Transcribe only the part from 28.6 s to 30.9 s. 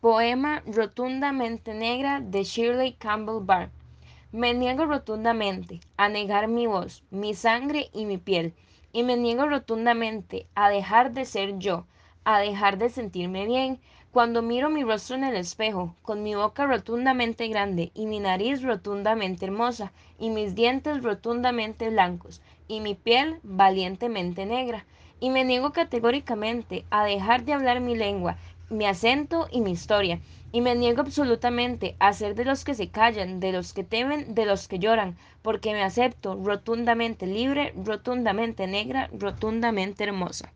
mi acento y mi historia, y me